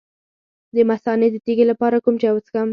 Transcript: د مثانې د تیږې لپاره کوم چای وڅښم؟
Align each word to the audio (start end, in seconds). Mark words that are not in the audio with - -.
د 0.75 0.77
مثانې 0.91 1.27
د 1.31 1.35
تیږې 1.45 1.65
لپاره 1.71 1.95
کوم 2.03 2.15
چای 2.21 2.31
وڅښم؟ 2.33 2.69